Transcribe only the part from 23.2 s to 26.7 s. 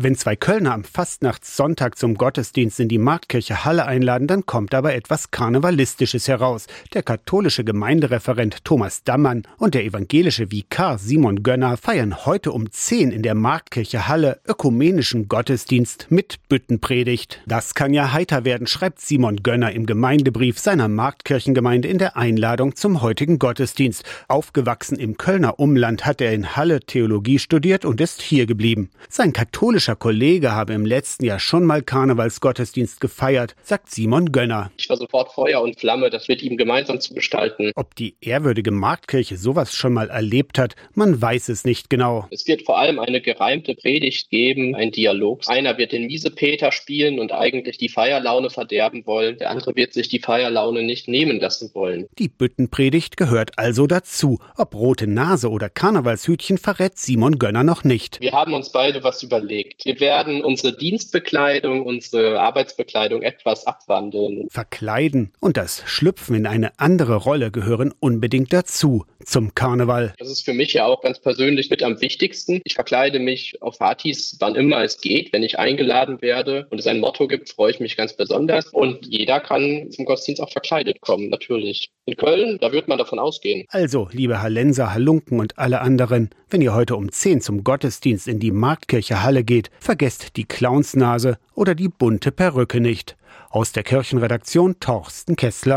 Gottesdienst. Aufgewachsen im Kölner Umland hat er in